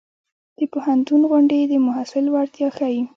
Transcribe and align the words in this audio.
د 0.57 0.59
پوهنتون 0.73 1.21
غونډې 1.31 1.59
د 1.65 1.73
محصل 1.85 2.25
وړتیا 2.29 2.67
ښيي. 2.77 3.01